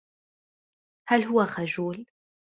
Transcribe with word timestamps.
هل 1.09 1.23
هو 1.23 1.45
خجول؟ 1.45 2.05